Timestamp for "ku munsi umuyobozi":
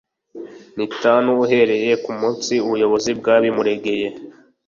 2.03-3.09